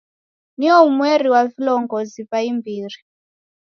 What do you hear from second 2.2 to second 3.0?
va imbiri.